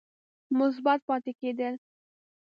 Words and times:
مثبت 0.57 0.99
پاتې 1.07 1.31
کېد 1.39 1.57
ل 1.73 1.75